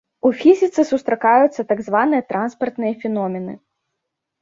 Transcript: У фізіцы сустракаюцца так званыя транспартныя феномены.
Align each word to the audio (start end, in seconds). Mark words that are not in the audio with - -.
У 0.27 0.29
фізіцы 0.39 0.85
сустракаюцца 0.91 1.67
так 1.73 1.85
званыя 1.91 2.27
транспартныя 2.33 2.93
феномены. 3.07 3.53